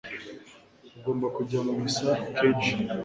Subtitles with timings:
[0.97, 2.73] Ugomba kujya mu misa kenshi.